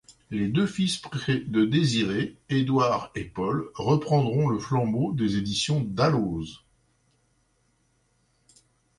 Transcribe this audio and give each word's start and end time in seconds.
Les 0.31 0.47
deux 0.47 0.65
fils 0.65 0.99
de 1.29 1.63
Désiré, 1.63 2.35
Édouard 2.49 3.11
et 3.13 3.23
Paul, 3.23 3.69
reprendront 3.75 4.47
le 4.49 4.57
flambeau 4.57 5.11
des 5.13 5.37
éditions 5.37 5.79
Dalloz. 5.83 6.63